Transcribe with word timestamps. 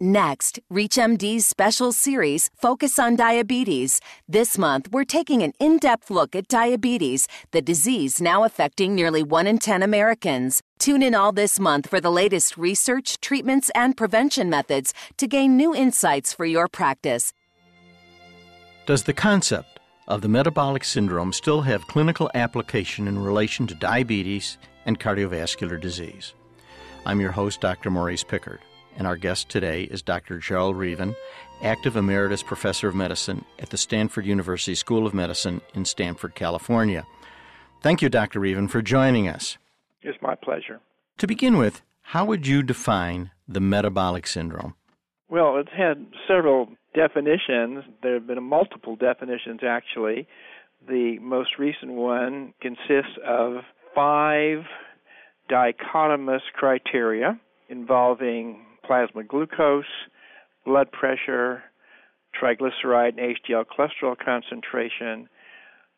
Next, 0.00 0.60
ReachMD's 0.72 1.44
special 1.44 1.90
series, 1.90 2.50
Focus 2.54 3.00
on 3.00 3.16
Diabetes. 3.16 4.00
This 4.28 4.56
month, 4.56 4.92
we're 4.92 5.02
taking 5.02 5.42
an 5.42 5.54
in 5.58 5.78
depth 5.78 6.08
look 6.08 6.36
at 6.36 6.46
diabetes, 6.46 7.26
the 7.50 7.60
disease 7.60 8.20
now 8.20 8.44
affecting 8.44 8.94
nearly 8.94 9.24
1 9.24 9.48
in 9.48 9.58
10 9.58 9.82
Americans. 9.82 10.62
Tune 10.78 11.02
in 11.02 11.16
all 11.16 11.32
this 11.32 11.58
month 11.58 11.88
for 11.88 12.00
the 12.00 12.12
latest 12.12 12.56
research, 12.56 13.20
treatments, 13.20 13.72
and 13.74 13.96
prevention 13.96 14.48
methods 14.48 14.94
to 15.16 15.26
gain 15.26 15.56
new 15.56 15.74
insights 15.74 16.32
for 16.32 16.44
your 16.44 16.68
practice. 16.68 17.32
Does 18.86 19.02
the 19.02 19.12
concept 19.12 19.80
of 20.06 20.22
the 20.22 20.28
metabolic 20.28 20.84
syndrome 20.84 21.32
still 21.32 21.62
have 21.62 21.88
clinical 21.88 22.30
application 22.34 23.08
in 23.08 23.18
relation 23.18 23.66
to 23.66 23.74
diabetes 23.74 24.58
and 24.86 25.00
cardiovascular 25.00 25.80
disease? 25.80 26.34
I'm 27.04 27.20
your 27.20 27.32
host, 27.32 27.60
Dr. 27.60 27.90
Maurice 27.90 28.22
Pickard 28.22 28.60
and 28.98 29.06
our 29.06 29.16
guest 29.16 29.48
today 29.48 29.84
is 29.84 30.02
Dr. 30.02 30.38
Gerald 30.38 30.76
Reaven, 30.76 31.14
active 31.62 31.96
emeritus 31.96 32.42
professor 32.42 32.88
of 32.88 32.96
medicine 32.96 33.44
at 33.60 33.70
the 33.70 33.78
Stanford 33.78 34.26
University 34.26 34.74
School 34.74 35.06
of 35.06 35.14
Medicine 35.14 35.60
in 35.72 35.84
Stanford, 35.84 36.34
California. 36.34 37.06
Thank 37.80 38.02
you, 38.02 38.08
Dr. 38.08 38.40
Reaven, 38.40 38.68
for 38.68 38.82
joining 38.82 39.28
us. 39.28 39.56
It's 40.02 40.18
my 40.20 40.34
pleasure. 40.34 40.80
To 41.18 41.26
begin 41.28 41.56
with, 41.56 41.80
how 42.02 42.24
would 42.24 42.46
you 42.46 42.62
define 42.62 43.30
the 43.46 43.60
metabolic 43.60 44.26
syndrome? 44.26 44.74
Well, 45.28 45.58
it's 45.58 45.70
had 45.76 46.06
several 46.26 46.68
definitions. 46.94 47.84
There 48.02 48.14
have 48.14 48.26
been 48.26 48.42
multiple 48.42 48.96
definitions, 48.96 49.60
actually. 49.64 50.26
The 50.88 51.18
most 51.20 51.50
recent 51.58 51.92
one 51.92 52.52
consists 52.60 53.16
of 53.24 53.58
five 53.94 54.64
dichotomous 55.50 56.40
criteria 56.54 57.38
involving 57.68 58.64
plasma 58.88 59.22
glucose, 59.22 59.84
blood 60.64 60.90
pressure, 60.90 61.62
triglyceride 62.40 63.18
and 63.18 63.36
HDL 63.36 63.64
cholesterol 63.66 64.16
concentration, 64.18 65.28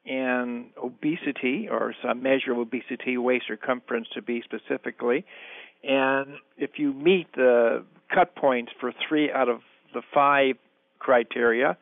and 0.05 0.67
obesity, 0.83 1.69
or 1.70 1.95
some 2.03 2.23
measure 2.23 2.53
of 2.53 2.59
obesity, 2.59 3.17
waist 3.17 3.45
circumference 3.48 4.09
to 4.15 4.23
be 4.23 4.42
specifically. 4.42 5.25
And 5.84 6.34
if 6.56 6.78
you 6.78 6.92
meet 6.92 7.33
the 7.34 7.84
cut 8.12 8.34
points 8.34 8.73
for 8.81 8.93
three 9.09 9.31
out 9.31 9.48
of 9.48 9.61
the 9.95 10.03
five 10.12 10.56
criteria, 10.98 11.77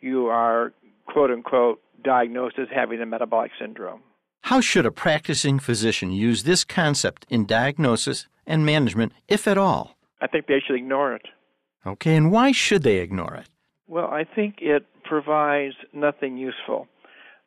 you 0.00 0.26
are 0.26 0.72
quote 1.06 1.30
unquote 1.30 1.80
diagnosed 2.02 2.58
as 2.58 2.68
having 2.74 3.00
a 3.00 3.06
metabolic 3.06 3.52
syndrome. 3.60 4.00
How 4.42 4.60
should 4.60 4.86
a 4.86 4.90
practicing 4.90 5.58
physician 5.58 6.10
use 6.10 6.44
this 6.44 6.64
concept 6.64 7.26
in 7.28 7.44
diagnosis 7.44 8.26
and 8.46 8.64
management, 8.64 9.12
if 9.28 9.46
at 9.46 9.58
all? 9.58 9.97
I 10.20 10.26
think 10.26 10.46
they 10.46 10.60
should 10.64 10.76
ignore 10.76 11.14
it. 11.14 11.26
Okay, 11.86 12.16
and 12.16 12.32
why 12.32 12.52
should 12.52 12.82
they 12.82 12.96
ignore 12.96 13.34
it? 13.34 13.48
Well, 13.86 14.06
I 14.06 14.24
think 14.24 14.56
it 14.60 14.86
provides 15.04 15.74
nothing 15.92 16.36
useful. 16.36 16.88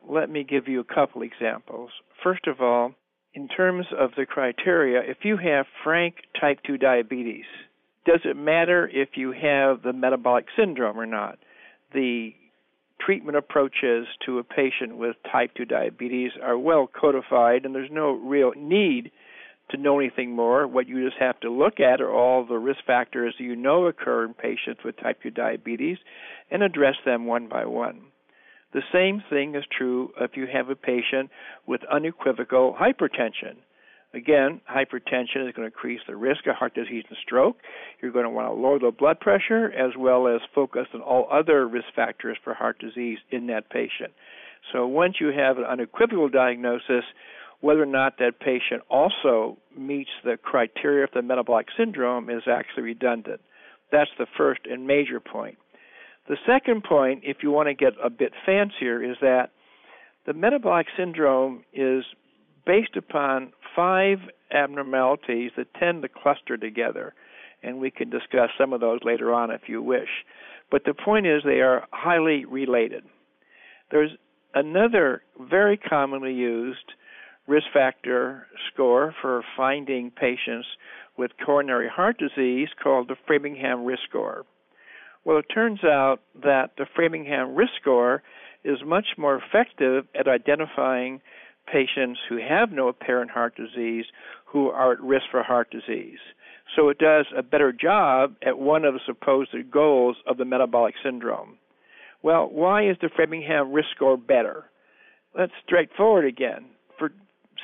Let 0.07 0.29
me 0.29 0.43
give 0.43 0.67
you 0.67 0.79
a 0.79 0.83
couple 0.83 1.21
examples. 1.21 1.91
First 2.23 2.47
of 2.47 2.61
all, 2.61 2.93
in 3.33 3.47
terms 3.47 3.85
of 3.97 4.11
the 4.17 4.25
criteria, 4.25 5.01
if 5.01 5.17
you 5.23 5.37
have 5.37 5.65
frank 5.83 6.15
type 6.39 6.59
2 6.65 6.77
diabetes, 6.77 7.45
does 8.05 8.21
it 8.25 8.35
matter 8.35 8.89
if 8.91 9.09
you 9.15 9.31
have 9.31 9.83
the 9.83 9.93
metabolic 9.93 10.45
syndrome 10.57 10.99
or 10.99 11.05
not? 11.05 11.37
The 11.93 12.33
treatment 12.99 13.37
approaches 13.37 14.07
to 14.25 14.39
a 14.39 14.43
patient 14.43 14.97
with 14.97 15.15
type 15.31 15.51
2 15.55 15.65
diabetes 15.65 16.31
are 16.41 16.57
well 16.57 16.87
codified, 16.87 17.65
and 17.65 17.75
there's 17.75 17.91
no 17.91 18.11
real 18.11 18.53
need 18.57 19.11
to 19.71 19.77
know 19.77 19.99
anything 19.99 20.35
more. 20.35 20.67
What 20.67 20.87
you 20.87 21.03
just 21.05 21.19
have 21.19 21.39
to 21.41 21.49
look 21.49 21.79
at 21.79 22.01
are 22.01 22.11
all 22.11 22.45
the 22.45 22.57
risk 22.57 22.79
factors 22.85 23.35
you 23.37 23.55
know 23.55 23.85
occur 23.85 24.25
in 24.25 24.33
patients 24.33 24.81
with 24.83 24.97
type 24.97 25.21
2 25.23 25.31
diabetes 25.31 25.97
and 26.49 26.63
address 26.63 26.95
them 27.05 27.25
one 27.25 27.47
by 27.47 27.65
one. 27.65 28.01
The 28.73 28.81
same 28.93 29.21
thing 29.29 29.55
is 29.55 29.65
true 29.77 30.11
if 30.19 30.31
you 30.35 30.47
have 30.51 30.69
a 30.69 30.75
patient 30.75 31.29
with 31.67 31.81
unequivocal 31.91 32.77
hypertension. 32.79 33.57
Again, 34.13 34.59
hypertension 34.69 35.47
is 35.47 35.53
going 35.55 35.61
to 35.61 35.65
increase 35.65 36.01
the 36.05 36.15
risk 36.17 36.45
of 36.47 36.55
heart 36.55 36.73
disease 36.73 37.05
and 37.07 37.17
stroke. 37.23 37.57
You're 38.01 38.11
going 38.11 38.25
to 38.25 38.29
want 38.29 38.47
to 38.47 38.53
lower 38.53 38.79
the 38.79 38.91
blood 38.91 39.19
pressure 39.21 39.71
as 39.71 39.91
well 39.97 40.27
as 40.27 40.41
focus 40.53 40.87
on 40.93 41.01
all 41.01 41.27
other 41.31 41.67
risk 41.67 41.87
factors 41.95 42.37
for 42.43 42.53
heart 42.53 42.79
disease 42.79 43.19
in 43.29 43.47
that 43.47 43.69
patient. 43.69 44.11
So 44.73 44.85
once 44.85 45.15
you 45.19 45.27
have 45.27 45.57
an 45.57 45.63
unequivocal 45.63 46.29
diagnosis, 46.29 47.03
whether 47.61 47.83
or 47.83 47.87
not 47.87 48.17
that 48.17 48.39
patient 48.39 48.81
also 48.89 49.57
meets 49.77 50.09
the 50.23 50.37
criteria 50.37 51.07
for 51.07 51.21
the 51.21 51.27
metabolic 51.27 51.67
syndrome 51.77 52.29
is 52.29 52.43
actually 52.47 52.83
redundant. 52.83 53.41
That's 53.91 54.09
the 54.17 54.25
first 54.37 54.61
and 54.69 54.87
major 54.87 55.19
point. 55.19 55.57
The 56.27 56.37
second 56.45 56.83
point, 56.83 57.21
if 57.23 57.37
you 57.43 57.51
want 57.51 57.67
to 57.67 57.73
get 57.73 57.93
a 58.03 58.09
bit 58.09 58.33
fancier, 58.45 59.03
is 59.03 59.17
that 59.21 59.51
the 60.25 60.33
metabolic 60.33 60.87
syndrome 60.97 61.63
is 61.73 62.03
based 62.65 62.95
upon 62.95 63.53
five 63.75 64.19
abnormalities 64.53 65.51
that 65.57 65.73
tend 65.75 66.03
to 66.03 66.09
cluster 66.09 66.57
together. 66.57 67.13
And 67.63 67.79
we 67.79 67.91
can 67.91 68.09
discuss 68.09 68.49
some 68.57 68.73
of 68.73 68.81
those 68.81 68.99
later 69.03 69.33
on 69.33 69.51
if 69.51 69.61
you 69.67 69.81
wish. 69.81 70.09
But 70.71 70.83
the 70.85 70.93
point 70.93 71.27
is, 71.27 71.43
they 71.43 71.61
are 71.61 71.87
highly 71.91 72.45
related. 72.45 73.03
There's 73.91 74.11
another 74.53 75.21
very 75.39 75.77
commonly 75.77 76.33
used 76.33 76.93
risk 77.47 77.67
factor 77.73 78.47
score 78.71 79.13
for 79.21 79.43
finding 79.57 80.11
patients 80.11 80.67
with 81.17 81.31
coronary 81.45 81.89
heart 81.89 82.17
disease 82.17 82.69
called 82.81 83.07
the 83.07 83.15
Framingham 83.27 83.83
Risk 83.83 84.03
Score. 84.09 84.45
Well, 85.25 85.37
it 85.37 85.45
turns 85.53 85.83
out 85.83 86.19
that 86.43 86.71
the 86.77 86.85
Framingham 86.95 87.55
Risk 87.55 87.73
Score 87.79 88.23
is 88.63 88.79
much 88.85 89.05
more 89.17 89.41
effective 89.41 90.05
at 90.17 90.27
identifying 90.27 91.21
patients 91.71 92.19
who 92.27 92.37
have 92.37 92.71
no 92.71 92.87
apparent 92.87 93.31
heart 93.31 93.55
disease 93.55 94.05
who 94.45 94.69
are 94.69 94.93
at 94.93 95.01
risk 95.01 95.25
for 95.29 95.43
heart 95.43 95.69
disease. 95.71 96.19
So 96.75 96.89
it 96.89 96.97
does 96.97 97.25
a 97.37 97.43
better 97.43 97.71
job 97.71 98.35
at 98.45 98.57
one 98.57 98.85
of 98.85 98.93
the 98.93 98.99
supposed 99.05 99.53
goals 99.71 100.17
of 100.25 100.37
the 100.37 100.45
metabolic 100.45 100.95
syndrome. 101.03 101.57
Well, 102.23 102.49
why 102.51 102.89
is 102.89 102.97
the 103.01 103.09
Framingham 103.15 103.71
risk 103.71 103.89
score 103.95 104.17
better? 104.17 104.65
That's 105.35 105.51
straightforward 105.65 106.25
again 106.25 106.65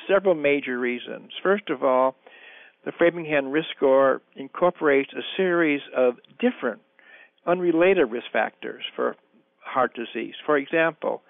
several 0.07 0.35
major 0.35 0.77
reasons. 0.79 1.31
First 1.43 1.69
of 1.69 1.83
all, 1.83 2.15
the 2.85 2.91
Framingham 2.97 3.47
risk 3.51 3.67
score 3.75 4.21
incorporates 4.35 5.11
a 5.13 5.21
series 5.35 5.81
of 5.95 6.15
different 6.39 6.81
unrelated 7.45 8.11
risk 8.11 8.27
factors 8.31 8.83
for 8.95 9.15
heart 9.59 9.93
disease. 9.95 10.35
For 10.45 10.57
example, 10.57 11.21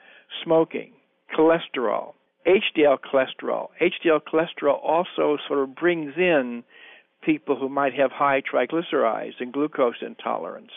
smoking, 0.44 0.94
cholesterol, 1.38 2.14
HDL 2.48 2.98
cholesterol. 3.00 3.68
HDL 3.82 4.22
cholesterol 4.22 4.80
also 4.84 5.38
sort 5.48 5.60
of 5.60 5.76
brings 5.76 6.14
in 6.18 6.64
people 7.24 7.58
who 7.60 7.70
might 7.70 7.94
have 7.94 8.12
high 8.12 8.42
triglycerides 8.42 9.34
and 9.40 9.52
glucose 9.52 9.96
intolerance. 10.02 10.72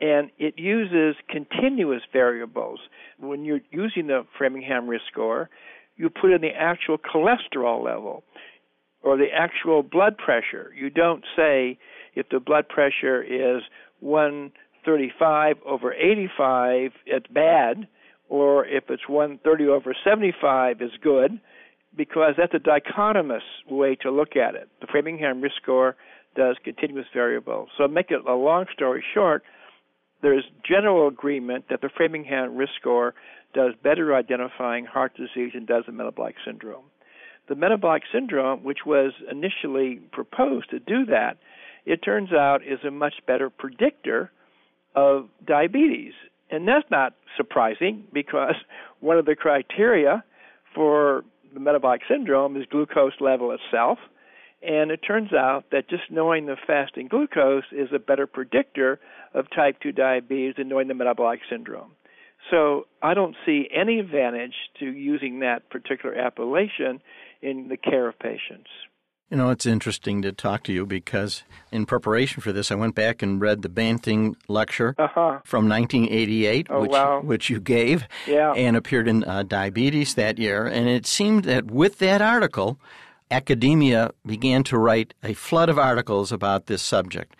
And 0.00 0.30
it 0.38 0.58
uses 0.58 1.16
continuous 1.30 2.02
variables. 2.12 2.80
When 3.18 3.44
you're 3.44 3.60
using 3.70 4.08
the 4.08 4.26
Framingham 4.36 4.86
risk 4.86 5.04
score, 5.10 5.48
you 5.96 6.10
put 6.10 6.32
in 6.32 6.40
the 6.40 6.50
actual 6.56 6.98
cholesterol 6.98 7.82
level 7.82 8.22
or 9.02 9.16
the 9.16 9.28
actual 9.34 9.82
blood 9.82 10.16
pressure. 10.18 10.72
You 10.76 10.90
don't 10.90 11.24
say 11.36 11.78
if 12.14 12.28
the 12.30 12.40
blood 12.40 12.68
pressure 12.68 13.22
is 13.22 13.62
135 14.00 15.56
over 15.64 15.92
85, 15.92 16.90
it's 17.06 17.26
bad, 17.28 17.86
or 18.28 18.66
if 18.66 18.84
it's 18.88 19.08
130 19.08 19.66
over 19.68 19.94
75 20.04 20.82
is 20.82 20.90
good, 21.02 21.40
because 21.96 22.34
that's 22.36 22.52
a 22.54 22.58
dichotomous 22.58 23.46
way 23.70 23.96
to 24.02 24.10
look 24.10 24.36
at 24.36 24.54
it. 24.54 24.68
The 24.80 24.86
Framingham 24.90 25.40
risk 25.40 25.56
score 25.62 25.96
does 26.34 26.56
continuous 26.64 27.06
variables. 27.14 27.68
So, 27.78 27.88
make 27.88 28.10
it 28.10 28.20
a 28.28 28.34
long 28.34 28.66
story 28.72 29.02
short, 29.14 29.42
there's 30.22 30.44
general 30.68 31.08
agreement 31.08 31.66
that 31.70 31.80
the 31.80 31.90
Framingham 31.94 32.56
risk 32.56 32.72
score 32.80 33.14
does 33.54 33.72
better 33.82 34.14
identifying 34.14 34.84
heart 34.84 35.12
disease 35.16 35.52
than 35.54 35.64
does 35.64 35.84
the 35.86 35.92
metabolic 35.92 36.34
syndrome. 36.44 36.84
The 37.48 37.54
metabolic 37.54 38.02
syndrome, 38.12 38.64
which 38.64 38.80
was 38.84 39.12
initially 39.30 40.00
proposed 40.12 40.70
to 40.70 40.78
do 40.80 41.06
that, 41.06 41.38
it 41.84 42.02
turns 42.04 42.32
out 42.32 42.62
is 42.62 42.80
a 42.86 42.90
much 42.90 43.14
better 43.26 43.48
predictor 43.50 44.32
of 44.94 45.28
diabetes. 45.46 46.12
And 46.50 46.66
that's 46.66 46.90
not 46.90 47.14
surprising 47.36 48.04
because 48.12 48.54
one 49.00 49.18
of 49.18 49.26
the 49.26 49.36
criteria 49.36 50.24
for 50.74 51.24
the 51.54 51.60
metabolic 51.60 52.02
syndrome 52.08 52.56
is 52.56 52.66
glucose 52.70 53.12
level 53.20 53.52
itself. 53.52 53.98
And 54.66 54.90
it 54.90 54.98
turns 55.06 55.32
out 55.32 55.66
that 55.70 55.88
just 55.88 56.02
knowing 56.10 56.46
the 56.46 56.56
fasting 56.66 57.06
glucose 57.06 57.64
is 57.70 57.88
a 57.94 58.00
better 58.00 58.26
predictor 58.26 58.98
of 59.32 59.46
type 59.54 59.76
2 59.80 59.92
diabetes 59.92 60.54
than 60.58 60.68
knowing 60.68 60.88
the 60.88 60.94
metabolic 60.94 61.40
syndrome. 61.48 61.92
So 62.50 62.86
I 63.00 63.14
don't 63.14 63.36
see 63.44 63.68
any 63.72 64.00
advantage 64.00 64.54
to 64.80 64.86
using 64.86 65.40
that 65.40 65.70
particular 65.70 66.16
appellation 66.16 67.00
in 67.42 67.68
the 67.68 67.76
care 67.76 68.08
of 68.08 68.18
patients. 68.18 68.68
You 69.30 69.36
know, 69.36 69.50
it's 69.50 69.66
interesting 69.66 70.22
to 70.22 70.32
talk 70.32 70.62
to 70.64 70.72
you 70.72 70.86
because 70.86 71.42
in 71.72 71.86
preparation 71.86 72.40
for 72.40 72.52
this, 72.52 72.70
I 72.70 72.76
went 72.76 72.94
back 72.94 73.22
and 73.22 73.40
read 73.40 73.62
the 73.62 73.68
Banting 73.68 74.36
lecture 74.46 74.94
uh-huh. 74.98 75.40
from 75.44 75.68
1988, 75.68 76.68
oh, 76.70 76.80
which, 76.82 76.90
wow. 76.90 77.20
which 77.20 77.50
you 77.50 77.60
gave 77.60 78.06
yeah. 78.26 78.52
and 78.52 78.76
appeared 78.76 79.08
in 79.08 79.24
uh, 79.24 79.42
Diabetes 79.42 80.14
that 80.14 80.38
year. 80.38 80.66
And 80.66 80.88
it 80.88 81.06
seemed 81.06 81.44
that 81.44 81.70
with 81.70 81.98
that 81.98 82.22
article, 82.22 82.78
academia 83.30 84.12
began 84.24 84.62
to 84.64 84.78
write 84.78 85.14
a 85.22 85.34
flood 85.34 85.68
of 85.68 85.78
articles 85.78 86.32
about 86.32 86.66
this 86.66 86.82
subject. 86.82 87.36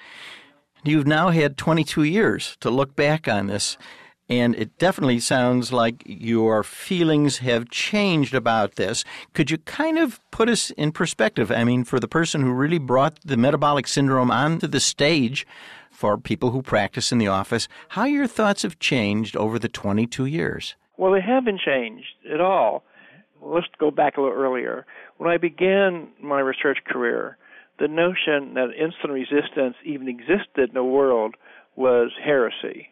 You've 0.85 1.07
now 1.07 1.31
had 1.31 1.57
22 1.57 2.05
years 2.05 2.57
to 2.61 2.71
look 2.71 2.95
back 2.95 3.27
on 3.29 3.47
this 3.47 3.77
and 4.29 4.57
it 4.57 4.77
definitely 4.79 5.21
sounds 5.21 5.73
like 5.73 6.03
your 6.05 6.63
feelings 6.63 7.39
have 7.39 7.71
changed 7.71 8.35
about 8.35 8.75
this. 8.75 9.05
Could 9.35 9.51
you 9.51 9.59
kind 9.59 9.99
of 9.99 10.21
put 10.31 10.49
us 10.49 10.71
in 10.71 10.93
perspective? 10.93 11.53
I 11.53 11.65
mean, 11.65 11.85
for 11.85 12.01
the 12.01 12.09
person 12.09 12.43
who 12.43 12.53
really 12.53 12.79
brought 12.79 13.21
the 13.25 13.37
metabolic 13.37 13.87
syndrome 13.87 14.31
onto 14.31 14.67
the 14.67 14.81
stage 14.81 15.47
for 15.91 16.19
people 16.19 16.51
who 16.51 16.61
practice 16.61 17.13
in 17.13 17.19
the 17.19 17.29
office, 17.29 17.69
how 17.91 18.05
your 18.05 18.27
thoughts 18.27 18.63
have 18.63 18.79
changed 18.79 19.37
over 19.37 19.59
the 19.59 19.69
22 19.69 20.27
years? 20.27 20.75
Well, 20.97 21.13
they 21.13 21.21
haven't 21.21 21.61
changed 21.61 22.07
at 22.33 22.41
all. 22.41 22.83
Let's 23.43 23.67
go 23.79 23.91
back 23.91 24.17
a 24.17 24.21
little 24.21 24.37
earlier. 24.37 24.87
When 25.19 25.31
I 25.31 25.37
began 25.37 26.09
my 26.23 26.41
research 26.41 26.79
career, 26.87 27.37
the 27.79 27.89
notion 27.89 28.55
that 28.55 28.69
insulin 28.79 29.13
resistance 29.13 29.77
even 29.85 30.09
existed 30.09 30.69
in 30.71 30.75
the 30.75 30.85
world 30.85 31.35
was 31.77 32.11
heresy 32.25 32.91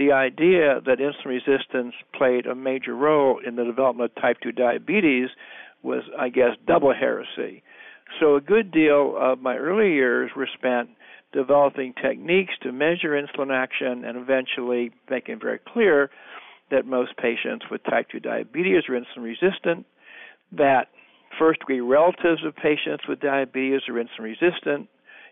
the 0.00 0.12
idea 0.12 0.80
that 0.86 0.98
insulin 0.98 1.26
resistance 1.26 1.94
played 2.16 2.46
a 2.46 2.54
major 2.54 2.96
role 2.96 3.38
in 3.46 3.56
the 3.56 3.64
development 3.64 4.10
of 4.16 4.22
type 4.22 4.38
2 4.42 4.52
diabetes 4.52 5.28
was, 5.82 6.02
I 6.18 6.30
guess, 6.30 6.56
double 6.66 6.94
heresy. 6.94 7.62
So 8.18 8.36
a 8.36 8.40
good 8.40 8.72
deal 8.72 9.14
of 9.18 9.40
my 9.40 9.56
early 9.56 9.92
years 9.92 10.30
were 10.34 10.48
spent 10.54 10.88
developing 11.34 11.92
techniques 12.02 12.54
to 12.62 12.72
measure 12.72 13.10
insulin 13.10 13.54
action 13.54 14.04
and 14.04 14.16
eventually 14.16 14.90
making 15.10 15.38
very 15.38 15.58
clear 15.58 16.10
that 16.70 16.86
most 16.86 17.16
patients 17.16 17.64
with 17.70 17.82
type 17.84 18.08
2 18.10 18.20
diabetes 18.20 18.84
are 18.88 18.94
insulin 18.94 19.24
resistant, 19.24 19.86
that 20.52 20.88
first 21.38 21.60
degree 21.60 21.80
relatives 21.80 22.44
of 22.44 22.54
patients 22.56 23.04
with 23.08 23.20
diabetes 23.20 23.82
are 23.88 23.94
insulin 23.94 24.36
resistant, 24.40 24.88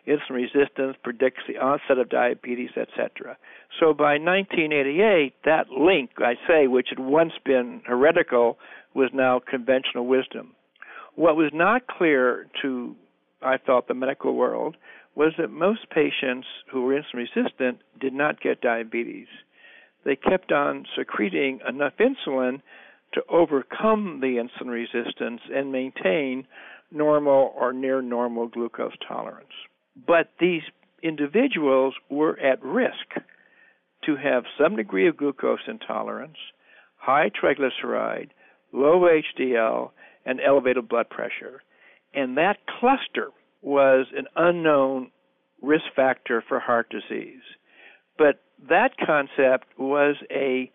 insulin 0.07 0.31
resistance 0.31 0.97
predicts 1.03 1.43
the 1.47 1.59
onset 1.59 1.99
of 1.99 2.09
diabetes, 2.09 2.71
etc. 2.77 3.37
So 3.79 3.93
by 3.93 4.19
1988, 4.19 5.35
that 5.45 5.71
link, 5.71 6.11
I 6.19 6.35
say, 6.47 6.67
which 6.67 6.89
had 6.91 6.99
once 6.99 7.33
been 7.45 7.83
heretical, 7.85 8.59
was 8.95 9.11
now 9.13 9.41
conventional 9.41 10.07
wisdom. 10.07 10.55
What 11.15 11.37
was 11.37 11.51
not 11.53 11.87
clear 11.87 12.47
to, 12.63 12.95
I 13.43 13.59
thought, 13.59 13.89
the 13.89 13.95
medical 13.95 14.35
world 14.35 14.77
was 15.15 15.33
that 15.37 15.51
most 15.51 15.91
patients 15.91 16.47
who 16.71 16.83
were 16.83 16.95
insulin 16.95 17.27
resistant 17.35 17.79
did 18.01 18.13
not 18.13 18.41
get 18.41 18.61
diabetes. 18.61 19.27
They 20.05 20.17
kept 20.17 20.53
on 20.53 20.87
secreting 20.97 21.61
enough 21.69 21.95
insulin 21.99 22.63
to 23.15 23.23
overcome 23.29 24.21
the 24.21 24.37
insulin 24.37 24.69
resistance 24.69 25.41
and 25.53 25.73
maintain 25.73 26.47
normal 26.91 27.53
or 27.57 27.73
near 27.73 28.03
normal 28.03 28.49
glucose 28.49 28.97
tolerance. 29.07 29.53
But 30.07 30.31
these 30.41 30.63
individuals 31.03 31.95
were 32.11 32.39
at 32.39 32.63
risk 32.63 33.25
to 34.05 34.17
have 34.17 34.45
some 34.61 34.77
degree 34.77 35.09
of 35.09 35.17
glucose 35.17 35.67
intolerance, 35.67 36.37
high 36.97 37.31
triglyceride, 37.31 38.31
low 38.73 39.07
HDL, 39.39 39.91
and 40.25 40.41
elevated 40.41 40.89
blood 40.89 41.09
pressure. 41.11 41.63
And 42.15 42.37
that 42.37 42.59
cluster 42.81 43.31
was 43.63 44.07
an 44.17 44.27
unknown 44.37 45.11
risk 45.63 45.85
factor 45.97 46.43
for 46.49 46.61
heart 46.61 46.91
disease. 46.91 47.43
But 48.17 48.41
that 48.69 48.97
concept 49.05 49.67
was 49.79 50.17
a 50.31 50.71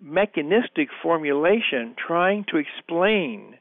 mechanistic 0.00 0.88
formulation 1.02 1.94
trying 1.96 2.44
to 2.50 2.58
explain 2.58 3.56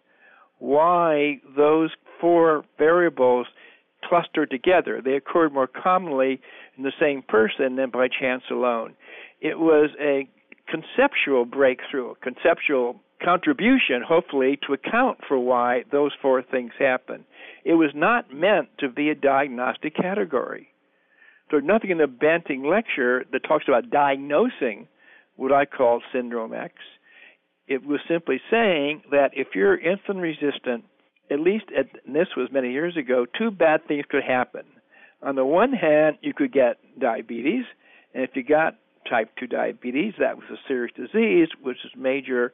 why 0.60 1.40
those 1.56 1.92
four 2.20 2.64
variables 2.78 3.48
clustered 4.08 4.50
together. 4.50 5.02
They 5.04 5.16
occurred 5.16 5.54
more 5.54 5.68
commonly 5.68 6.42
in 6.78 6.84
the 6.84 6.92
same 7.00 7.22
person 7.22 7.76
than 7.76 7.90
by 7.90 8.08
chance 8.08 8.44
alone. 8.52 8.96
It 9.42 9.60
was 9.60 9.90
a 10.00 10.28
conceptual 10.68 11.46
breakthrough, 11.46 12.12
a 12.12 12.16
conceptual 12.16 13.02
contribution, 13.24 14.02
hopefully, 14.06 14.60
to 14.68 14.74
account 14.74 15.20
for 15.28 15.40
why 15.40 15.84
those 15.92 16.12
four 16.22 16.42
things 16.42 16.74
happen. 16.78 17.26
It 17.64 17.74
was 17.74 17.92
not 17.96 18.34
meant 18.34 18.70
to 18.80 18.90
be 18.90 19.10
a 19.10 19.16
diagnostic 19.16 19.96
category. 19.96 20.73
There's 21.54 21.64
nothing 21.64 21.92
in 21.92 22.00
the 22.00 22.08
Banting 22.08 22.64
lecture 22.64 23.26
that 23.32 23.44
talks 23.48 23.66
about 23.68 23.92
diagnosing 23.92 24.88
what 25.36 25.52
I 25.52 25.66
call 25.66 26.02
syndrome 26.12 26.52
X. 26.52 26.74
It 27.68 27.86
was 27.86 28.00
simply 28.08 28.42
saying 28.50 29.04
that 29.12 29.34
if 29.34 29.50
you're 29.54 29.78
insulin 29.78 30.20
resistant 30.20 30.86
at 31.30 31.40
least 31.40 31.66
at, 31.78 31.92
this 32.12 32.30
was 32.36 32.50
many 32.52 32.72
years 32.72 32.98
ago, 32.98 33.28
two 33.38 33.52
bad 33.52 33.88
things 33.88 34.04
could 34.10 34.24
happen. 34.24 34.64
On 35.22 35.36
the 35.36 35.46
one 35.46 35.74
hand, 35.74 36.18
you 36.24 36.34
could 36.34 36.52
get 36.52 36.78
diabetes, 37.00 37.66
and 38.16 38.24
if 38.24 38.32
you 38.34 38.44
got 38.44 38.78
type 39.08 39.30
2 39.40 39.46
diabetes, 39.46 40.16
that 40.18 40.38
was 40.38 40.48
a 40.52 40.58
serious 40.68 40.92
disease, 40.96 41.50
which 41.62 41.78
is 41.86 41.92
major 41.96 42.52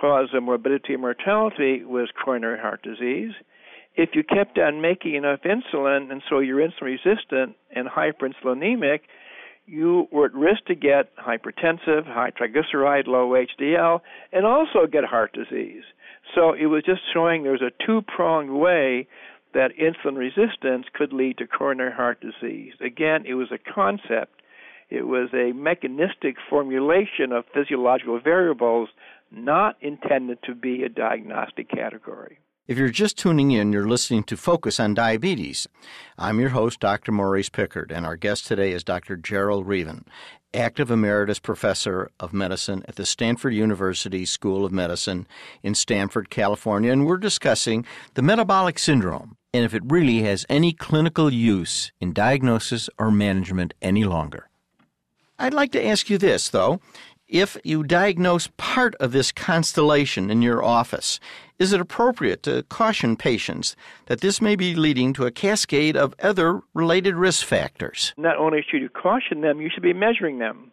cause 0.00 0.28
of 0.34 0.44
morbidity 0.44 0.92
and 0.92 1.02
mortality 1.02 1.84
was 1.84 2.08
coronary 2.24 2.60
heart 2.60 2.80
disease. 2.84 3.32
If 4.02 4.14
you 4.14 4.24
kept 4.24 4.58
on 4.58 4.80
making 4.80 5.14
enough 5.14 5.40
insulin 5.42 6.10
and 6.10 6.22
so 6.26 6.38
you're 6.38 6.66
insulin 6.66 6.96
resistant 7.04 7.54
and 7.76 7.86
hyperinsulinemic, 7.86 9.00
you 9.66 10.08
were 10.10 10.24
at 10.24 10.32
risk 10.32 10.64
to 10.68 10.74
get 10.74 11.14
hypertensive, 11.18 12.06
high 12.06 12.30
triglyceride, 12.30 13.06
low 13.06 13.28
HDL, 13.28 14.00
and 14.32 14.46
also 14.46 14.86
get 14.90 15.04
heart 15.04 15.34
disease. 15.34 15.82
So 16.34 16.54
it 16.54 16.64
was 16.68 16.82
just 16.82 17.02
showing 17.12 17.42
there's 17.42 17.60
a 17.60 17.72
two 17.84 18.00
pronged 18.00 18.52
way 18.52 19.06
that 19.52 19.72
insulin 19.78 20.16
resistance 20.16 20.86
could 20.94 21.12
lead 21.12 21.36
to 21.36 21.46
coronary 21.46 21.92
heart 21.92 22.22
disease. 22.22 22.72
Again, 22.80 23.26
it 23.26 23.34
was 23.34 23.52
a 23.52 23.58
concept, 23.58 24.40
it 24.88 25.06
was 25.06 25.28
a 25.34 25.52
mechanistic 25.52 26.36
formulation 26.48 27.32
of 27.32 27.44
physiological 27.52 28.18
variables 28.18 28.88
not 29.30 29.76
intended 29.82 30.38
to 30.44 30.54
be 30.54 30.84
a 30.84 30.88
diagnostic 30.88 31.68
category. 31.68 32.38
If 32.70 32.78
you're 32.78 32.88
just 32.88 33.18
tuning 33.18 33.50
in, 33.50 33.72
you're 33.72 33.88
listening 33.88 34.22
to 34.22 34.36
Focus 34.36 34.78
on 34.78 34.94
Diabetes. 34.94 35.66
I'm 36.16 36.38
your 36.38 36.50
host, 36.50 36.78
Dr. 36.78 37.10
Maurice 37.10 37.48
Pickard, 37.48 37.90
and 37.90 38.06
our 38.06 38.14
guest 38.14 38.46
today 38.46 38.70
is 38.70 38.84
Dr. 38.84 39.16
Gerald 39.16 39.66
Reaven, 39.66 40.04
active 40.54 40.88
emeritus 40.88 41.40
professor 41.40 42.12
of 42.20 42.32
medicine 42.32 42.84
at 42.86 42.94
the 42.94 43.04
Stanford 43.04 43.54
University 43.54 44.24
School 44.24 44.64
of 44.64 44.70
Medicine 44.70 45.26
in 45.64 45.74
Stanford, 45.74 46.30
California, 46.30 46.92
and 46.92 47.06
we're 47.06 47.16
discussing 47.16 47.84
the 48.14 48.22
metabolic 48.22 48.78
syndrome 48.78 49.36
and 49.52 49.64
if 49.64 49.74
it 49.74 49.82
really 49.84 50.22
has 50.22 50.46
any 50.48 50.72
clinical 50.72 51.32
use 51.32 51.90
in 52.00 52.12
diagnosis 52.12 52.88
or 52.98 53.10
management 53.10 53.74
any 53.82 54.04
longer. 54.04 54.48
I'd 55.40 55.54
like 55.54 55.72
to 55.72 55.84
ask 55.84 56.08
you 56.08 56.18
this, 56.18 56.48
though. 56.48 56.80
If 57.26 57.56
you 57.62 57.84
diagnose 57.84 58.48
part 58.56 58.94
of 58.96 59.10
this 59.12 59.30
constellation 59.30 60.30
in 60.30 60.42
your 60.42 60.64
office, 60.64 61.20
is 61.60 61.74
it 61.74 61.80
appropriate 61.80 62.42
to 62.44 62.64
caution 62.64 63.16
patients 63.16 63.76
that 64.06 64.22
this 64.22 64.40
may 64.40 64.56
be 64.56 64.74
leading 64.74 65.12
to 65.12 65.26
a 65.26 65.30
cascade 65.30 65.96
of 65.96 66.14
other 66.22 66.62
related 66.74 67.14
risk 67.14 67.46
factors? 67.46 68.14
Not 68.16 68.38
only 68.38 68.64
should 68.68 68.80
you 68.80 68.88
caution 68.88 69.42
them, 69.42 69.60
you 69.60 69.68
should 69.72 69.82
be 69.82 69.92
measuring 69.92 70.38
them. 70.38 70.72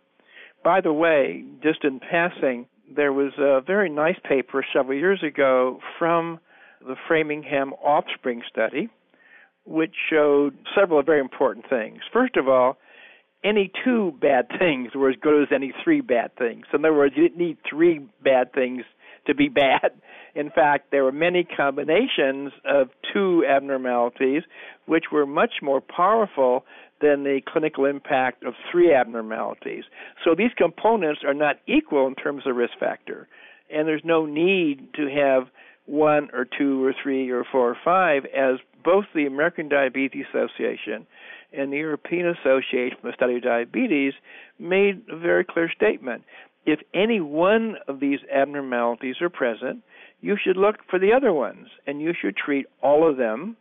By 0.63 0.81
the 0.81 0.93
way, 0.93 1.43
just 1.61 1.83
in 1.83 1.99
passing, 1.99 2.65
there 2.95 3.11
was 3.11 3.33
a 3.37 3.61
very 3.61 3.89
nice 3.89 4.17
paper 4.27 4.65
several 4.73 4.97
years 4.97 5.21
ago 5.21 5.79
from 5.99 6.39
the 6.81 6.95
Framingham 7.07 7.73
Offspring 7.73 8.41
Study, 8.49 8.89
which 9.65 9.93
showed 10.09 10.57
several 10.73 11.03
very 11.03 11.19
important 11.19 11.69
things. 11.69 11.99
First 12.13 12.37
of 12.37 12.47
all, 12.47 12.77
any 13.43 13.71
two 13.83 14.13
bad 14.21 14.47
things 14.57 14.95
were 14.95 15.09
as 15.09 15.15
good 15.21 15.43
as 15.43 15.49
any 15.53 15.73
three 15.83 16.01
bad 16.01 16.35
things. 16.37 16.65
In 16.73 16.85
other 16.85 16.93
words, 16.93 17.13
you 17.17 17.23
didn't 17.23 17.37
need 17.37 17.57
three 17.69 17.99
bad 18.23 18.53
things 18.53 18.83
to 19.25 19.35
be 19.35 19.49
bad. 19.49 19.91
In 20.37 20.51
fact, 20.51 20.91
there 20.91 21.03
were 21.03 21.11
many 21.11 21.43
combinations 21.43 22.51
of 22.63 22.89
two 23.11 23.43
abnormalities 23.43 24.43
which 24.85 25.05
were 25.11 25.25
much 25.25 25.63
more 25.63 25.81
powerful 25.81 26.63
than 27.01 27.23
the 27.23 27.41
clinical 27.47 27.85
impact 27.85 28.43
of 28.43 28.53
three 28.71 28.93
abnormalities. 28.93 29.83
So 30.23 30.35
these 30.35 30.51
components 30.55 31.21
are 31.25 31.33
not 31.33 31.55
equal 31.67 32.05
in 32.05 32.13
terms 32.13 32.43
of 32.45 32.55
risk 32.55 32.73
factor. 32.79 33.27
And 33.73 33.87
there's 33.87 34.03
no 34.05 34.27
need 34.27 34.93
to 34.93 35.09
have 35.09 35.47
one 35.87 36.29
or 36.33 36.45
two 36.45 36.85
or 36.85 36.93
three 37.01 37.31
or 37.31 37.43
four 37.51 37.71
or 37.71 37.77
five, 37.83 38.25
as 38.25 38.59
both 38.85 39.05
the 39.15 39.25
American 39.25 39.69
Diabetes 39.69 40.25
Association 40.29 41.07
and 41.51 41.73
the 41.73 41.77
European 41.77 42.27
Association 42.27 42.97
for 43.01 43.07
the 43.07 43.15
Study 43.15 43.37
of 43.37 43.41
Diabetes 43.41 44.13
made 44.59 45.01
a 45.11 45.17
very 45.17 45.43
clear 45.43 45.71
statement. 45.75 46.21
If 46.67 46.79
any 46.93 47.21
one 47.21 47.77
of 47.87 47.99
these 47.99 48.19
abnormalities 48.31 49.15
are 49.21 49.29
present, 49.29 49.81
you 50.19 50.37
should 50.41 50.57
look 50.57 50.77
for 50.89 50.99
the 50.99 51.13
other 51.13 51.33
ones 51.33 51.67
and 51.85 52.01
you 52.01 52.13
should 52.19 52.35
treat 52.35 52.65
all 52.81 53.09
of 53.09 53.17
them 53.17 53.57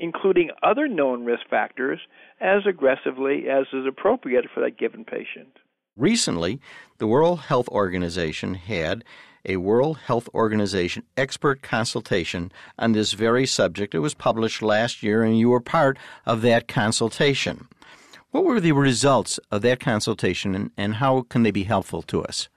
including 0.00 0.50
other 0.62 0.88
known 0.88 1.24
risk 1.24 1.42
factors, 1.48 2.00
as 2.40 2.62
aggressively 2.66 3.48
as 3.48 3.66
is 3.72 3.86
appropriate 3.86 4.46
for 4.52 4.60
that 4.60 4.78
given 4.78 5.04
patient. 5.04 5.58
Recently, 5.96 6.58
the 6.98 7.06
World 7.06 7.40
Health 7.40 7.68
Organization 7.68 8.54
had 8.54 9.04
a 9.44 9.58
World 9.58 9.98
Health 9.98 10.28
Organization 10.34 11.02
expert 11.16 11.62
consultation 11.62 12.50
on 12.78 12.92
this 12.92 13.12
very 13.12 13.46
subject. 13.46 13.94
It 13.94 14.00
was 14.00 14.14
published 14.14 14.62
last 14.62 15.02
year, 15.02 15.22
and 15.22 15.38
you 15.38 15.50
were 15.50 15.60
part 15.60 15.98
of 16.26 16.42
that 16.42 16.66
consultation. 16.66 17.68
What 18.30 18.44
were 18.44 18.60
the 18.60 18.72
results 18.72 19.38
of 19.50 19.62
that 19.62 19.80
consultation, 19.80 20.54
and, 20.54 20.70
and 20.76 20.94
how 20.94 21.22
can 21.22 21.42
they 21.42 21.50
be 21.50 21.64
helpful 21.64 22.02
to 22.02 22.24
us? 22.24 22.48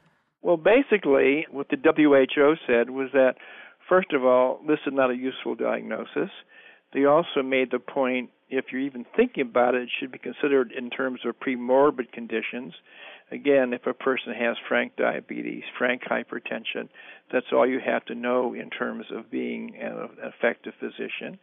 Well, 0.44 0.58
basically, 0.58 1.48
what 1.50 1.70
the 1.70 1.78
WHO 1.78 2.56
said 2.68 2.90
was 2.90 3.10
that, 3.14 3.36
first 3.88 4.12
of 4.12 4.26
all, 4.26 4.60
this 4.68 4.80
is 4.86 4.94
not 4.94 5.10
a 5.10 5.16
useful 5.16 5.56
diagnosis. 5.56 6.30
They 6.94 7.06
also 7.06 7.42
made 7.42 7.72
the 7.72 7.80
point 7.80 8.30
if 8.50 8.66
you're 8.72 8.82
even 8.82 9.06
thinking 9.16 9.42
about 9.42 9.74
it, 9.74 9.84
it 9.84 9.90
should 10.00 10.12
be 10.12 10.20
considered 10.20 10.72
in 10.78 10.90
terms 10.90 11.22
of 11.26 11.40
premorbid 11.40 12.12
conditions. 12.12 12.74
Again, 13.32 13.74
if 13.74 13.88
a 13.88 13.94
person 13.94 14.34
has 14.38 14.58
frank 14.68 14.96
diabetes, 14.96 15.64
frank 15.78 16.04
hypertension, 16.04 16.90
that's 17.32 17.48
all 17.52 17.68
you 17.68 17.80
have 17.84 18.06
to 18.06 18.16
know 18.16 18.54
in 18.54 18.70
terms 18.70 19.06
of 19.12 19.32
being 19.32 19.74
an 19.82 20.10
effective 20.22 20.74
physician. 20.80 21.40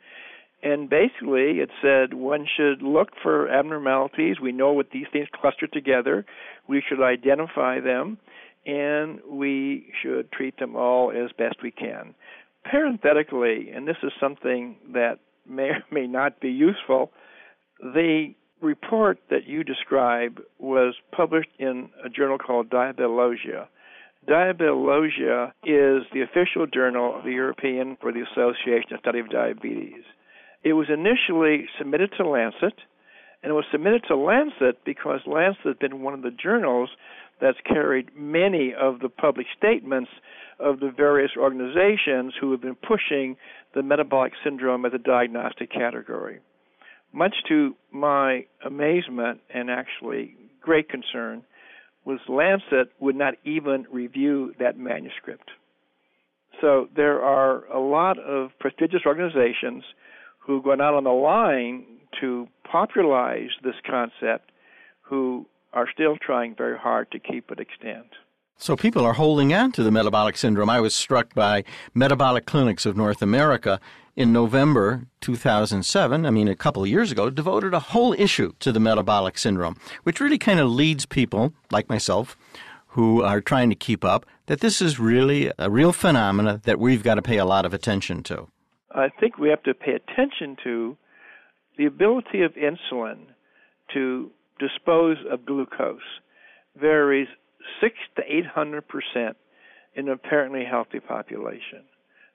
And 0.62 0.90
basically, 0.90 1.58
it 1.58 1.70
said 1.82 2.12
one 2.12 2.46
should 2.56 2.82
look 2.82 3.08
for 3.22 3.48
abnormalities. 3.48 4.36
We 4.40 4.52
know 4.52 4.72
what 4.72 4.90
these 4.92 5.06
things 5.10 5.26
cluster 5.32 5.66
together. 5.66 6.26
We 6.68 6.82
should 6.86 7.02
identify 7.02 7.80
them, 7.80 8.18
and 8.66 9.20
we 9.28 9.92
should 10.02 10.30
treat 10.32 10.58
them 10.58 10.76
all 10.76 11.10
as 11.10 11.30
best 11.36 11.56
we 11.62 11.70
can. 11.70 12.14
Parenthetically, 12.64 13.70
and 13.74 13.88
this 13.88 13.96
is 14.02 14.12
something 14.20 14.76
that 14.92 15.18
may 15.48 15.70
or 15.70 15.84
may 15.90 16.06
not 16.06 16.40
be 16.40 16.50
useful, 16.50 17.10
the 17.80 18.34
report 18.60 19.18
that 19.30 19.46
you 19.46 19.64
describe 19.64 20.40
was 20.58 20.94
published 21.12 21.50
in 21.58 21.88
a 22.04 22.08
journal 22.08 22.38
called 22.38 22.68
Diabetologia. 22.68 23.66
Diabetologia 24.28 25.52
is 25.64 26.04
the 26.12 26.20
official 26.22 26.66
journal 26.66 27.16
of 27.16 27.24
the 27.24 27.32
European 27.32 27.96
for 28.00 28.12
the 28.12 28.20
Association 28.20 28.92
of 28.92 29.00
Study 29.00 29.20
of 29.20 29.30
Diabetes. 29.30 30.04
It 30.62 30.74
was 30.74 30.88
initially 30.90 31.66
submitted 31.78 32.12
to 32.18 32.28
Lancet, 32.28 32.74
and 33.42 33.50
it 33.50 33.54
was 33.54 33.64
submitted 33.72 34.04
to 34.08 34.16
Lancet 34.16 34.84
because 34.84 35.20
Lancet 35.26 35.64
has 35.64 35.76
been 35.76 36.02
one 36.02 36.14
of 36.14 36.22
the 36.22 36.30
journals 36.30 36.90
that's 37.40 37.58
carried 37.66 38.10
many 38.14 38.74
of 38.78 39.00
the 39.00 39.08
public 39.08 39.46
statements 39.56 40.10
of 40.58 40.80
the 40.80 40.92
various 40.94 41.30
organizations 41.38 42.34
who 42.38 42.50
have 42.50 42.60
been 42.60 42.76
pushing 42.76 43.36
the 43.74 43.82
metabolic 43.82 44.32
syndrome 44.44 44.84
as 44.84 44.92
a 44.94 44.98
diagnostic 44.98 45.72
category. 45.72 46.40
Much 47.12 47.34
to 47.48 47.74
my 47.90 48.44
amazement 48.64 49.40
and 49.52 49.70
actually 49.70 50.36
great 50.60 50.88
concern, 50.88 51.42
was 52.04 52.20
Lancet 52.28 52.92
would 53.00 53.16
not 53.16 53.34
even 53.44 53.86
review 53.90 54.54
that 54.58 54.78
manuscript. 54.78 55.50
So 56.60 56.88
there 56.94 57.22
are 57.22 57.64
a 57.66 57.80
lot 57.80 58.18
of 58.18 58.50
prestigious 58.58 59.00
organizations 59.06 59.84
who've 60.40 60.64
gone 60.64 60.80
out 60.80 60.94
on 60.94 61.04
the 61.04 61.10
line 61.10 61.84
to 62.20 62.48
popularize 62.70 63.50
this 63.62 63.76
concept 63.88 64.50
who 65.02 65.46
are 65.72 65.86
still 65.92 66.16
trying 66.16 66.54
very 66.56 66.76
hard 66.76 67.10
to 67.12 67.18
keep 67.18 67.50
it 67.50 67.60
extant. 67.60 68.08
So 68.56 68.76
people 68.76 69.06
are 69.06 69.14
holding 69.14 69.54
on 69.54 69.72
to 69.72 69.82
the 69.82 69.90
metabolic 69.90 70.36
syndrome. 70.36 70.68
I 70.68 70.80
was 70.80 70.94
struck 70.94 71.34
by 71.34 71.64
Metabolic 71.94 72.44
Clinics 72.44 72.84
of 72.84 72.96
North 72.96 73.22
America 73.22 73.80
in 74.16 74.32
November 74.32 75.06
2007, 75.22 76.26
I 76.26 76.30
mean 76.30 76.48
a 76.48 76.54
couple 76.56 76.82
of 76.82 76.88
years 76.88 77.10
ago, 77.10 77.30
devoted 77.30 77.72
a 77.72 77.78
whole 77.78 78.12
issue 78.12 78.52
to 78.60 78.70
the 78.70 78.80
metabolic 78.80 79.38
syndrome, 79.38 79.76
which 80.02 80.20
really 80.20 80.36
kind 80.36 80.60
of 80.60 80.68
leads 80.68 81.06
people 81.06 81.54
like 81.70 81.88
myself 81.88 82.36
who 82.88 83.22
are 83.22 83.40
trying 83.40 83.70
to 83.70 83.76
keep 83.76 84.04
up 84.04 84.26
that 84.44 84.60
this 84.60 84.82
is 84.82 84.98
really 84.98 85.50
a 85.58 85.70
real 85.70 85.92
phenomena 85.92 86.60
that 86.64 86.78
we've 86.78 87.02
got 87.02 87.14
to 87.14 87.22
pay 87.22 87.38
a 87.38 87.44
lot 87.44 87.64
of 87.64 87.72
attention 87.72 88.22
to. 88.24 88.48
I 88.92 89.08
think 89.20 89.38
we 89.38 89.50
have 89.50 89.62
to 89.64 89.74
pay 89.74 89.92
attention 89.92 90.56
to 90.64 90.96
the 91.78 91.86
ability 91.86 92.42
of 92.42 92.52
insulin 92.54 93.18
to 93.94 94.30
dispose 94.58 95.16
of 95.30 95.46
glucose 95.46 96.00
varies 96.78 97.28
six 97.80 97.94
to 98.16 98.22
eight 98.26 98.46
hundred 98.46 98.86
percent 98.88 99.36
in 99.94 100.08
an 100.08 100.12
apparently 100.12 100.64
healthy 100.64 101.00
population. 101.00 101.84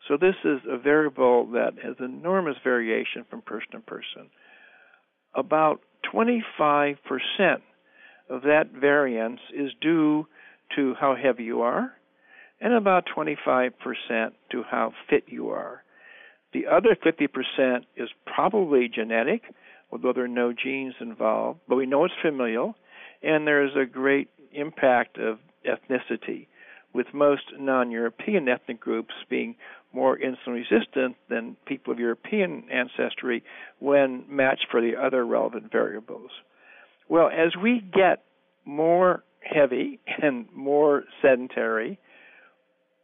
So 0.08 0.18
this 0.18 0.36
is 0.44 0.60
a 0.70 0.78
variable 0.78 1.48
that 1.52 1.74
has 1.84 1.96
enormous 2.00 2.58
variation 2.64 3.26
from 3.30 3.42
person 3.42 3.72
to 3.72 3.80
person. 3.80 4.30
About 5.34 5.82
25% 6.14 6.96
of 8.30 8.42
that 8.44 8.72
variance 8.72 9.40
is 9.54 9.72
due 9.82 10.28
to 10.76 10.94
how 11.00 11.16
heavy 11.16 11.44
you 11.44 11.62
are, 11.62 11.92
and 12.62 12.74
about 12.74 13.06
25% 13.16 13.72
to 14.52 14.64
how 14.70 14.94
fit 15.10 15.24
you 15.28 15.50
are. 15.50 15.84
The 16.56 16.68
other 16.68 16.96
50% 16.96 17.82
is 17.98 18.08
probably 18.26 18.88
genetic, 18.88 19.42
although 19.92 20.14
there 20.14 20.24
are 20.24 20.30
no 20.30 20.54
genes 20.54 20.94
involved, 21.02 21.60
but 21.68 21.76
we 21.76 21.86
know 21.86 22.06
it's 22.06 22.14
familial, 22.22 22.78
and 23.22 23.46
there 23.46 23.66
is 23.66 23.76
a 23.76 23.86
great 23.86 24.30
impact 24.54 25.18
of 25.18 25.40
ethnicity, 25.68 26.48
with 26.94 27.08
most 27.14 27.44
non 27.60 27.92
European 27.92 28.48
ethnic 28.48 28.80
groups 28.80 29.14
being 29.30 29.58
more 29.92 30.18
insulin 30.18 30.64
resistant 30.64 31.18
than 31.28 31.58
people 31.66 31.92
of 31.92 32.00
European 32.00 32.64
ancestry 32.72 33.44
when 33.80 34.24
matched 34.30 34.68
for 34.72 34.80
the 34.80 34.96
other 34.96 35.26
relevant 35.26 35.70
variables. 35.74 36.32
Well, 37.10 37.28
as 37.28 37.54
we 37.62 37.82
get 37.82 38.24
more 38.64 39.26
heavy 39.42 40.00
and 40.22 40.48
more 40.56 41.04
sedentary, 41.22 42.00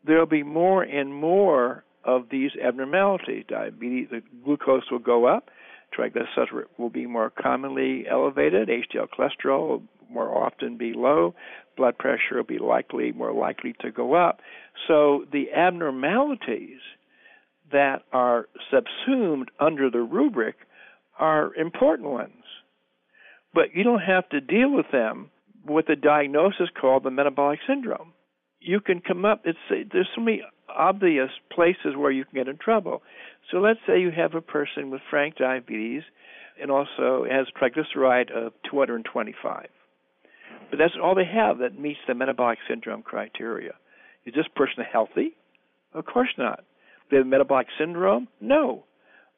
there'll 0.06 0.26
be 0.26 0.44
more 0.44 0.84
and 0.84 1.14
more 1.14 1.84
of 2.04 2.26
these 2.32 2.52
abnormalities. 2.62 3.46
Diabetes, 3.48 4.08
the 4.12 4.22
glucose 4.44 4.90
will 4.92 5.00
go 5.00 5.26
up, 5.26 5.50
triglycerides 5.98 6.66
will 6.78 6.90
be 6.90 7.06
more 7.06 7.30
commonly 7.30 8.06
elevated, 8.10 8.70
HDL 8.70 9.08
cholesterol 9.10 9.68
will 9.68 9.84
more 10.10 10.44
often 10.44 10.78
be 10.78 10.94
low, 10.94 11.34
blood 11.78 11.98
pressure 11.98 12.36
will 12.36 12.44
be 12.44 12.60
likely 12.60 13.12
more 13.12 13.34
likely 13.34 13.74
to 13.82 13.92
go 13.92 14.14
up. 14.14 14.40
So 14.88 15.26
the 15.32 15.52
abnormalities 15.56 16.80
that 17.72 18.04
are 18.12 18.48
subsumed 18.70 19.50
under 19.60 19.90
the 19.90 20.02
rubric 20.02 20.56
are 21.18 21.54
important 21.56 22.10
ones. 22.10 22.44
But 23.54 23.76
you 23.76 23.84
don't 23.84 24.02
have 24.02 24.28
to 24.30 24.42
deal 24.42 24.72
with 24.72 24.88
them 24.92 25.30
with 25.66 25.90
a 25.90 25.96
diagnosis 25.96 26.70
called 26.80 27.04
the 27.04 27.12
metabolic 27.12 27.60
syndrome. 27.68 28.14
You 28.60 28.80
can 28.80 29.02
come 29.02 29.26
up, 29.26 29.42
it's, 29.46 29.58
there's 29.70 30.10
so 30.16 30.22
many 30.22 30.42
obvious 30.76 31.30
places 31.52 31.96
where 31.96 32.12
you 32.12 32.26
can 32.26 32.36
get 32.36 32.48
in 32.48 32.58
trouble. 32.58 33.02
So 33.52 33.58
let's 33.58 33.80
say 33.88 34.00
you 34.00 34.12
have 34.12 34.36
a 34.36 34.42
person 34.42 34.90
with 34.92 35.02
frank 35.10 35.36
diabetes 35.36 36.04
and 36.62 36.72
also 36.72 37.26
has 37.30 37.48
triglyceride 37.60 38.32
of 38.32 38.54
225. 38.70 39.68
But 40.70 40.78
that's 40.78 40.94
all 41.02 41.16
they 41.16 41.26
have 41.26 41.58
that 41.60 41.80
meets 41.80 42.00
the 42.08 42.14
metabolic 42.14 42.60
syndrome 42.68 43.02
criteria. 43.02 43.74
Is 44.26 44.34
this 44.34 44.48
person 44.56 44.84
healthy? 44.90 45.36
Of 45.94 46.06
course 46.06 46.30
not. 46.38 46.64
They 47.10 47.18
have 47.18 47.28
metabolic 47.28 47.68
syndrome? 47.78 48.28
No. 48.40 48.86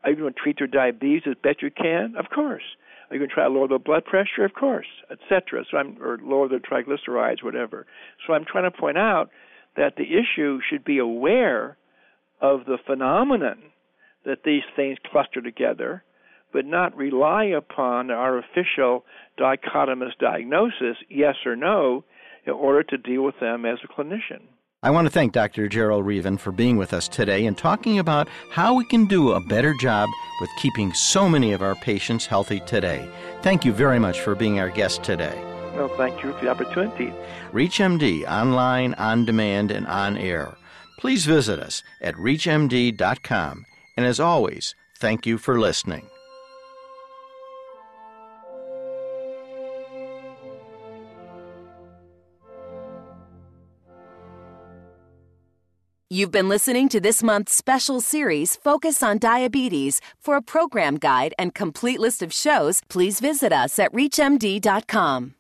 Are 0.04 0.12
you 0.12 0.18
going 0.18 0.34
to 0.34 0.40
treat 0.40 0.58
their 0.60 0.68
diabetes 0.68 1.24
as 1.26 1.36
best 1.42 1.62
you 1.62 1.72
can? 1.72 2.16
Of 2.18 2.26
course. 2.34 2.64
Are 3.10 3.16
you 3.16 3.20
going 3.20 3.30
to 3.30 3.34
try 3.34 3.46
to 3.46 3.50
lower 3.50 3.68
their 3.68 3.80
blood 3.80 4.06
pressure? 4.06 4.44
Of 4.44 4.54
course, 4.54 4.88
etc. 5.10 5.64
So 5.70 5.78
I'm 5.78 5.98
or 6.02 6.20
lower 6.22 6.48
their 6.48 6.60
triglycerides, 6.60 7.44
whatever. 7.44 7.86
So 8.26 8.34
I'm 8.34 8.46
trying 8.46 8.70
to 8.70 8.78
point 8.78 8.98
out 8.98 9.30
that 9.76 9.96
the 9.98 10.04
issue 10.04 10.60
should 10.70 10.84
be 10.84 11.00
aware 11.00 11.78
of 12.42 12.66
the 12.66 12.78
phenomenon 12.86 13.60
that 14.26 14.44
these 14.46 14.64
things 14.76 14.98
cluster 15.12 15.42
together, 15.42 16.04
but 16.52 16.66
not 16.66 16.96
rely 16.96 17.46
upon 17.46 18.12
our 18.12 18.38
official 18.38 19.04
dichotomous 19.40 20.18
diagnosis, 20.20 20.98
yes 21.10 21.36
or 21.46 21.56
no, 21.56 22.04
in 22.46 22.54
order 22.54 22.84
to 22.84 22.98
deal 22.98 23.24
with 23.24 23.40
them 23.40 23.66
as 23.66 23.80
a 23.84 23.88
clinician. 23.88 24.42
I 24.84 24.92
want 24.92 25.06
to 25.06 25.12
thank 25.12 25.32
Dr. 25.32 25.70
Gerald 25.70 26.06
Reaven 26.06 26.38
for 26.38 26.52
being 26.52 26.76
with 26.76 26.94
us 26.94 27.08
today 27.08 27.46
and 27.46 27.58
talking 27.58 28.00
about 28.00 28.28
how 28.52 28.74
we 28.74 28.84
can 28.86 29.06
do 29.06 29.32
a 29.32 29.40
better 29.40 29.74
job 29.80 30.10
with 30.42 30.50
keeping 30.62 30.94
so 30.94 31.30
many 31.30 31.54
of 31.54 31.62
our 31.62 31.76
patients 31.76 32.26
healthy 32.26 32.60
today. 32.62 33.10
Thank 33.42 33.64
you 33.64 33.72
very 33.72 33.98
much 33.98 34.20
for 34.20 34.36
being 34.36 34.60
our 34.60 34.70
guest 34.70 35.02
today. 35.02 35.53
Well, 35.74 35.90
thank 35.98 36.24
you 36.24 36.34
for 36.34 36.46
the 36.46 36.50
opportunity. 36.50 37.14
ReachMD, 37.52 38.26
online, 38.30 38.94
on 38.96 39.26
demand, 39.26 39.72
and 39.72 39.88
on 39.88 40.18
air. 40.18 40.56
Please 41.00 41.26
visit 41.26 41.60
us 41.60 41.84
at 42.02 42.16
reachmd.com. 42.16 43.66
And 43.98 44.06
as 44.06 44.20
always, 44.20 44.76
thank 45.00 45.26
you 45.26 45.38
for 45.38 45.60
listening. 45.60 46.08
You've 56.14 56.30
been 56.30 56.48
listening 56.48 56.90
to 56.90 57.02
this 57.02 57.24
month's 57.24 57.56
special 57.56 58.00
series, 58.00 58.56
Focus 58.56 59.02
on 59.02 59.18
Diabetes. 59.18 60.00
For 60.20 60.36
a 60.36 60.44
program 60.44 60.98
guide 60.98 61.34
and 61.40 61.56
complete 61.56 62.00
list 62.00 62.22
of 62.22 62.32
shows, 62.32 62.82
please 62.88 63.20
visit 63.20 63.52
us 63.52 63.80
at 63.80 63.92
ReachMD.com. 63.94 65.34